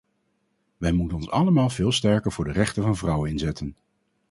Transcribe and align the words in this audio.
Wij 0.77 0.91
moeten 0.91 1.17
ons 1.17 1.29
allemaal 1.29 1.69
veel 1.69 1.91
sterker 1.91 2.31
voor 2.31 2.45
de 2.45 2.51
rechten 2.51 2.83
van 2.83 2.95
vrouwen 2.97 3.29
inzetten. 3.29 3.75